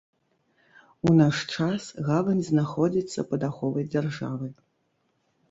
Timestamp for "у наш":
1.09-1.41